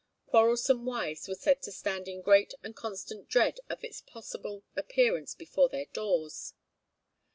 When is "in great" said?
2.07-2.55